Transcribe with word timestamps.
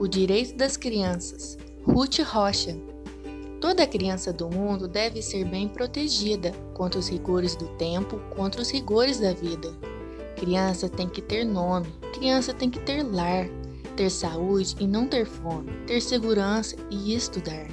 O 0.00 0.08
Direito 0.08 0.56
das 0.56 0.78
Crianças, 0.78 1.58
Ruth 1.84 2.20
Rocha. 2.20 2.74
Toda 3.60 3.86
criança 3.86 4.32
do 4.32 4.48
mundo 4.48 4.88
deve 4.88 5.20
ser 5.20 5.44
bem 5.44 5.68
protegida 5.68 6.52
contra 6.72 6.98
os 6.98 7.10
rigores 7.10 7.54
do 7.54 7.68
tempo, 7.76 8.18
contra 8.34 8.62
os 8.62 8.70
rigores 8.70 9.20
da 9.20 9.34
vida. 9.34 9.70
Criança 10.36 10.88
tem 10.88 11.06
que 11.06 11.20
ter 11.20 11.44
nome, 11.44 11.92
criança 12.14 12.54
tem 12.54 12.70
que 12.70 12.80
ter 12.80 13.02
lar, 13.02 13.46
ter 13.94 14.08
saúde 14.08 14.74
e 14.80 14.86
não 14.86 15.06
ter 15.06 15.26
fome, 15.26 15.70
ter 15.86 16.00
segurança 16.00 16.76
e 16.90 17.14
estudar. 17.14 17.68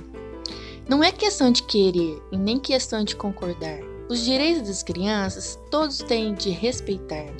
Não 0.86 1.02
é 1.02 1.14
questão 1.14 1.50
de 1.50 1.64
querer 1.64 2.22
e 2.30 2.38
nem 2.38 2.60
questão 2.60 3.06
de 3.06 3.16
concordar. 3.16 3.80
Os 4.10 4.20
direitos 4.26 4.68
das 4.68 4.84
crianças 4.84 5.58
todos 5.72 6.00
têm 6.00 6.34
de 6.34 6.50
respeitar. 6.50 7.34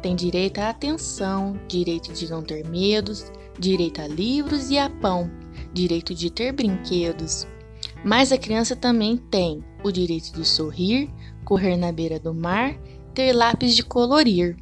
Tem 0.00 0.16
direito 0.16 0.58
à 0.58 0.70
atenção, 0.70 1.60
direito 1.68 2.14
de 2.14 2.30
não 2.30 2.42
ter 2.42 2.66
medos, 2.66 3.30
direito 3.58 4.00
a 4.00 4.06
livros 4.06 4.70
e 4.70 4.78
a 4.78 4.88
pão, 4.88 5.30
direito 5.72 6.14
de 6.14 6.30
ter 6.30 6.52
brinquedos. 6.52 7.46
Mas 8.04 8.32
a 8.32 8.38
criança 8.38 8.76
também 8.76 9.16
tem 9.16 9.64
o 9.82 9.90
direito 9.90 10.32
de 10.32 10.44
sorrir, 10.44 11.10
correr 11.44 11.76
na 11.76 11.92
beira 11.92 12.18
do 12.18 12.34
mar, 12.34 12.74
ter 13.14 13.32
lápis 13.32 13.74
de 13.74 13.82
colorir, 13.82 14.56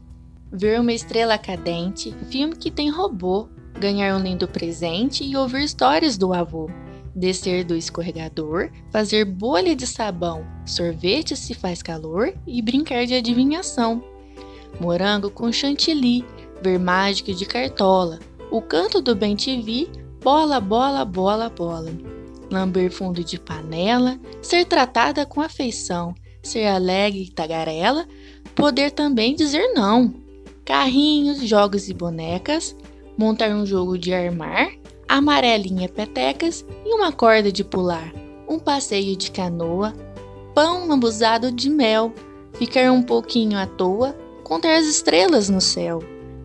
ver 0.53 0.81
uma 0.81 0.93
estrela 0.93 1.37
cadente, 1.37 2.15
filme 2.31 2.55
que 2.55 2.71
tem 2.71 2.91
robô, 2.91 3.49
ganhar 3.79 4.17
um 4.17 4.23
lindo 4.23 4.47
presente 4.47 5.25
e 5.25 5.37
ouvir 5.37 5.65
histórias 5.65 6.17
do 6.17 6.33
avô, 6.33 6.71
descer 7.15 7.65
do 7.65 7.75
escorregador, 7.75 8.71
fazer 8.91 9.25
bolha 9.25 9.75
de 9.75 9.87
sabão, 9.87 10.47
sorvete 10.65 11.37
se 11.37 11.55
faz 11.55 11.83
calor 11.83 12.33
e 12.47 12.63
brincar 12.63 13.07
de 13.07 13.15
adivinhação. 13.15 14.03
Morango 14.81 15.31
com 15.31 15.53
chantilly, 15.53 16.25
ver 16.63 16.79
mágica 16.79 17.33
de 17.33 17.47
cartola, 17.47 18.19
o 18.55 18.63
canto 18.63 19.01
do 19.01 19.17
bem 19.17 19.35
te 19.35 19.61
vi, 19.61 19.91
bola, 20.23 20.61
bola, 20.61 21.05
bola, 21.05 21.51
bola. 21.51 21.91
Lamber 22.49 22.89
fundo 22.89 23.25
de 23.25 23.37
panela, 23.37 24.17
ser 24.41 24.65
tratada 24.65 25.27
com 25.27 25.41
afeição, 25.41 26.15
ser 26.41 26.67
alegre 26.67 27.25
e 27.25 27.31
tagarela, 27.33 28.07
poder 28.55 28.93
também 28.93 29.35
dizer 29.35 29.73
não. 29.75 30.15
Carrinhos, 30.65 31.39
jogos 31.41 31.89
e 31.89 31.95
bonecas, 31.95 32.77
montar 33.19 33.51
um 33.51 33.67
jogo 33.67 33.99
de 33.99 34.15
armar, 34.15 34.71
amarelinha 35.09 35.89
petecas 35.89 36.65
e 36.87 36.95
uma 36.95 37.11
corda 37.11 37.51
de 37.51 37.65
pular, 37.65 38.15
um 38.49 38.61
passeio 38.61 39.17
de 39.17 39.33
canoa, 39.33 39.93
pão 40.55 40.87
lambuzado 40.87 41.51
de 41.51 41.69
mel, 41.69 42.15
ficar 42.53 42.93
um 42.93 43.03
pouquinho 43.03 43.59
à 43.59 43.67
toa, 43.67 44.17
contar 44.45 44.77
as 44.77 44.87
estrelas 44.87 45.49
no 45.49 45.61
céu, 45.61 45.99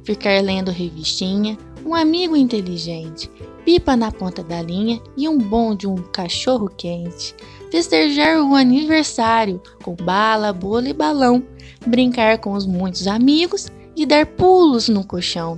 ficar 0.04 0.42
lendo 0.42 0.72
revistinha, 0.72 1.56
um 1.86 1.96
amigo 1.96 2.36
inteligente, 2.36 3.30
pipa 3.66 3.96
na 3.96 4.12
ponta 4.12 4.44
da 4.44 4.62
linha 4.62 5.02
e 5.16 5.28
um 5.28 5.38
bom 5.38 5.76
de 5.76 5.88
um 5.88 5.96
cachorro 5.96 6.70
quente. 6.70 7.36
Festejar 7.72 8.42
o 8.42 8.56
aniversário 8.56 9.62
com 9.84 9.96
bala, 9.96 10.52
bolo 10.52 10.88
e 10.88 10.94
balão, 10.94 11.44
brincar 11.86 12.40
com 12.40 12.54
os 12.54 12.66
muitos 12.66 13.08
amigos 13.08 13.68
e 13.96 14.06
dar 14.06 14.26
pulos 14.26 14.90
no 14.90 15.06
colchão. 15.06 15.58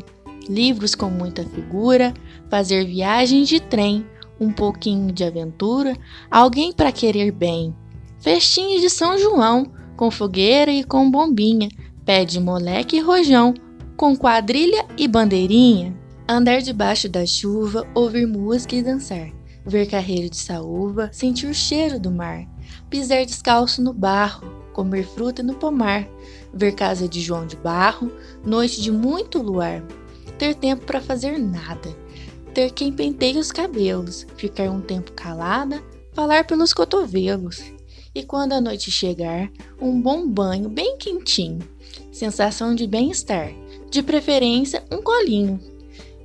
Livros 0.50 0.96
com 0.96 1.10
muita 1.10 1.44
figura, 1.44 2.14
fazer 2.50 2.86
viagens 2.86 3.48
de 3.48 3.60
trem, 3.60 4.06
um 4.40 4.52
pouquinho 4.52 5.12
de 5.12 5.24
aventura, 5.24 5.96
alguém 6.30 6.74
para 6.74 6.92
querer 6.92 7.32
bem. 7.32 7.76
Festinhas 8.20 8.82
de 8.82 8.90
São 8.90 9.18
João, 9.18 9.72
com 9.96 10.10
fogueira 10.12 10.72
e 10.72 10.84
com 10.84 11.10
bombinha, 11.10 11.70
pé 12.04 12.26
de 12.26 12.40
moleque 12.40 12.98
e 12.98 13.02
rojão, 13.02 13.54
com 13.96 14.16
quadrilha 14.16 14.86
e 14.98 15.08
bandeirinha. 15.08 16.01
Andar 16.32 16.62
debaixo 16.62 17.10
da 17.10 17.26
chuva, 17.26 17.86
ouvir 17.94 18.26
música 18.26 18.74
e 18.74 18.82
dançar. 18.82 19.30
Ver 19.66 19.86
carreiro 19.86 20.30
de 20.30 20.38
saúva, 20.38 21.10
sentir 21.12 21.46
o 21.46 21.54
cheiro 21.54 22.00
do 22.00 22.10
mar. 22.10 22.48
Pisar 22.90 23.26
descalço 23.26 23.82
no 23.82 23.92
barro, 23.92 24.50
comer 24.72 25.04
fruta 25.06 25.44
no 25.44 25.56
pomar. 25.56 26.08
Ver 26.54 26.74
casa 26.74 27.06
de 27.06 27.20
João 27.20 27.46
de 27.46 27.58
Barro, 27.58 28.10
noite 28.46 28.82
de 28.82 28.90
muito 28.94 29.42
luar. 29.42 29.84
Ter 30.38 30.56
tempo 30.56 30.86
para 30.86 31.02
fazer 31.02 31.38
nada. 31.38 31.94
Ter 32.54 32.72
quem 32.72 32.94
penteie 32.94 33.38
os 33.38 33.52
cabelos, 33.52 34.26
ficar 34.38 34.70
um 34.70 34.80
tempo 34.80 35.12
calada, 35.12 35.84
falar 36.14 36.48
pelos 36.48 36.74
cotovelos. 36.74 37.62
E 38.16 38.24
quando 38.24 38.54
a 38.54 38.62
noite 38.62 38.90
chegar, 38.90 39.52
um 39.82 40.02
bom 40.02 40.26
banho 40.26 40.70
bem 40.70 40.98
quentinho. 40.98 41.60
Sensação 42.10 42.74
de 42.74 42.88
bem-estar, 42.88 43.52
de 43.92 44.02
preferência 44.02 44.82
um 44.90 45.02
colinho 45.02 45.60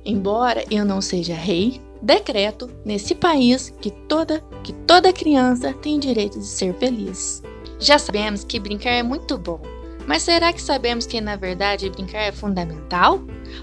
Embora 0.07 0.63
eu 0.71 0.85
não 0.85 1.01
seja 1.01 1.35
rei, 1.35 1.81
decreto 2.01 2.71
nesse 2.85 3.13
país 3.13 3.73
que 3.81 3.91
toda 3.91 4.41
que 4.63 4.71
toda 4.71 5.11
criança 5.11 5.73
tem 5.73 5.99
direito 5.99 6.39
de 6.39 6.45
ser 6.45 6.73
feliz. 6.75 7.43
Já 7.77 7.99
sabemos 7.99 8.45
que 8.45 8.57
brincar 8.57 8.91
é 8.91 9.03
muito 9.03 9.37
bom, 9.37 9.59
mas 10.07 10.23
será 10.23 10.53
que 10.53 10.61
sabemos 10.61 11.05
que 11.05 11.19
na 11.19 11.35
verdade 11.35 11.89
brincar 11.89 12.21
é 12.21 12.31
fundamental? 12.31 13.19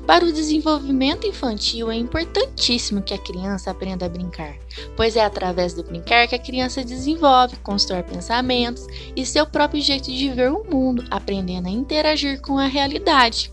Para 0.07 0.23
o 0.23 0.33
desenvolvimento 0.33 1.27
infantil 1.27 1.91
é 1.91 1.97
importantíssimo 1.97 3.01
que 3.01 3.15
a 3.15 3.19
criança 3.19 3.71
aprenda 3.71 4.05
a 4.05 4.09
brincar, 4.11 4.59
pois 4.95 5.17
é 5.17 5.25
através 5.25 5.73
do 5.73 5.83
brincar 5.83 6.29
que 6.29 6.35
a 6.35 6.39
criança 6.39 6.85
desenvolve, 6.85 7.57
constrói 7.57 8.03
pensamentos 8.03 8.87
e 9.17 9.25
seu 9.25 9.47
próprio 9.47 9.81
jeito 9.81 10.13
de 10.13 10.29
ver 10.29 10.51
o 10.51 10.63
mundo, 10.63 11.05
aprendendo 11.11 11.69
a 11.69 11.71
interagir 11.71 12.43
com 12.43 12.59
a 12.59 12.67
realidade. 12.67 13.51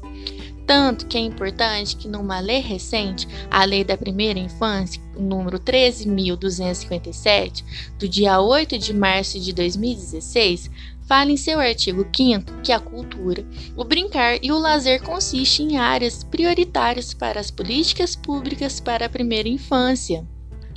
Tanto 0.65 1.05
que 1.07 1.17
é 1.17 1.21
importante 1.21 1.95
que 1.95 2.07
numa 2.07 2.39
lei 2.39 2.59
recente, 2.59 3.27
a 3.49 3.65
Lei 3.65 3.83
da 3.83 3.97
Primeira 3.97 4.37
Infância, 4.39 5.01
número 5.17 5.59
13.257, 5.59 7.63
do 7.97 8.07
dia 8.07 8.39
8 8.39 8.77
de 8.77 8.93
março 8.93 9.39
de 9.39 9.51
2016, 9.53 10.69
fala 11.07 11.31
em 11.31 11.37
seu 11.37 11.59
artigo 11.59 12.05
5 12.15 12.61
que 12.63 12.71
a 12.71 12.79
cultura, 12.79 13.43
o 13.75 13.83
brincar 13.83 14.37
e 14.41 14.51
o 14.51 14.57
lazer 14.57 15.03
consistem 15.03 15.73
em 15.73 15.77
áreas 15.77 16.23
prioritárias 16.23 17.13
para 17.13 17.39
as 17.39 17.51
políticas 17.51 18.15
públicas 18.15 18.79
para 18.79 19.07
a 19.07 19.09
primeira 19.09 19.49
infância. 19.49 20.25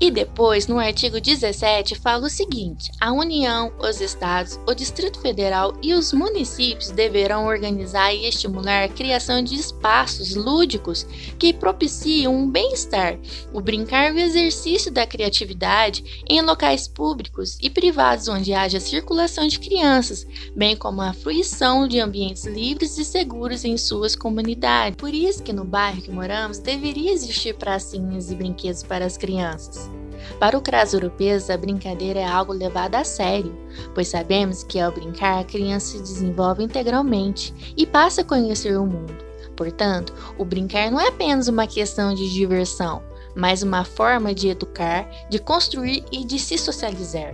E 0.01 0.11
depois, 0.11 0.67
no 0.67 0.79
artigo 0.79 1.21
17, 1.21 1.95
fala 1.95 2.27
o 2.27 2.31
seguinte: 2.31 2.91
a 3.01 3.13
União, 3.13 3.73
os 3.79 4.01
estados, 4.01 4.59
o 4.67 4.75
Distrito 4.75 5.21
Federal 5.21 5.75
e 5.83 5.95
os 5.95 6.13
municípios 6.13 6.91
deverão 6.91 7.47
organizar 7.47 8.13
e 8.13 8.27
estimular 8.27 8.85
a 8.85 8.89
criação 8.89 9.43
de 9.43 9.55
espaços 9.55 10.35
lúdicos 10.35 11.07
que 11.39 11.53
propiciam 11.53 12.35
um 12.35 12.51
bem-estar, 12.51 13.19
o 13.53 13.61
brincar 13.61 14.11
e 14.11 14.15
o 14.15 14.19
exercício 14.19 14.91
da 14.91 15.07
criatividade 15.07 16.23
em 16.29 16.43
locais 16.43 16.89
públicos 16.89 17.57
e 17.63 17.71
privados 17.71 18.29
onde 18.29 18.53
haja 18.53 18.81
circulação 18.81 19.47
de 19.47 19.59
crianças, 19.59 20.27
bem 20.57 20.77
como 20.77 21.03
a 21.03 21.13
fruição 21.13 21.87
de 21.87 22.01
ambientes 22.01 22.45
livres 22.45 22.99
e 22.99 23.05
seguros 23.05 23.65
em 23.65 23.77
suas 23.77 24.17
comunidades. 24.17 24.97
Por 24.97 25.15
isso 25.15 25.43
que 25.43 25.53
no 25.53 25.65
bairro 25.65 26.03
que 26.03 26.11
moramos 26.11 26.59
deveria 26.59 27.13
existir 27.13 27.55
pracinhas 27.55 28.31
e 28.31 28.35
brinquedos 28.35 28.83
para 28.83 29.05
as 29.05 29.17
crianças. 29.17 29.94
Para 30.39 30.57
o 30.57 30.61
CRAS 30.61 30.95
europeu, 30.95 31.39
a 31.49 31.57
brincadeira 31.57 32.21
é 32.21 32.27
algo 32.27 32.53
levado 32.53 32.95
a 32.95 33.05
sério, 33.05 33.57
pois 33.95 34.09
sabemos 34.09 34.63
que 34.63 34.81
ao 34.81 34.93
brincar 34.93 35.41
a 35.41 35.45
criança 35.45 35.93
se 35.93 36.03
desenvolve 36.03 36.63
integralmente 36.63 37.55
e 37.77 37.87
passa 37.87 38.21
a 38.21 38.25
conhecer 38.25 38.79
o 38.79 38.87
mundo. 38.87 39.25
Portanto, 39.57 40.13
o 40.39 40.45
brincar 40.45 40.91
não 40.91 41.01
é 41.01 41.09
apenas 41.09 41.49
uma 41.49 41.67
questão 41.67 42.13
de 42.15 42.33
diversão, 42.33 43.03
mas 43.35 43.63
uma 43.63 43.85
forma 43.85 44.35
de 44.35 44.49
educar, 44.49 45.09
de 45.29 45.39
construir 45.39 46.05
e 46.11 46.25
de 46.25 46.39
se 46.39 46.59
socializar. 46.59 47.33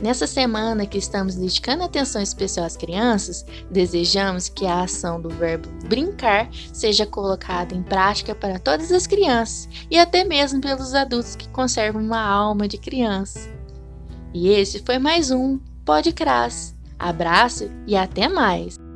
Nessa 0.00 0.28
semana 0.28 0.86
que 0.86 0.96
estamos 0.96 1.34
dedicando 1.34 1.82
atenção 1.82 2.22
especial 2.22 2.64
às 2.64 2.76
crianças, 2.76 3.44
desejamos 3.68 4.48
que 4.48 4.64
a 4.64 4.82
ação 4.82 5.20
do 5.20 5.28
verbo 5.28 5.68
brincar 5.88 6.48
seja 6.72 7.04
colocada 7.04 7.74
em 7.74 7.82
prática 7.82 8.32
para 8.32 8.60
todas 8.60 8.92
as 8.92 9.08
crianças 9.08 9.68
e 9.90 9.98
até 9.98 10.22
mesmo 10.22 10.60
pelos 10.60 10.94
adultos 10.94 11.34
que 11.34 11.48
conservam 11.48 12.00
uma 12.00 12.20
alma 12.20 12.68
de 12.68 12.78
criança. 12.78 13.50
E 14.32 14.50
esse 14.50 14.80
foi 14.84 14.98
mais 14.98 15.32
um 15.32 15.58
Podcras. 15.84 16.76
Abraço 16.96 17.68
e 17.86 17.96
até 17.96 18.28
mais! 18.28 18.87